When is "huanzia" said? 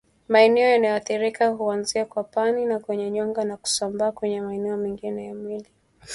1.49-2.05